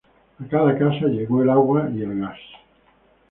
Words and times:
A 0.39 0.47
cada 0.47 0.75
casa 0.79 1.05
llegó 1.05 1.43
el 1.43 1.51
agua 1.51 1.87
y 1.95 2.01
el 2.01 2.17
gas. 2.21 2.39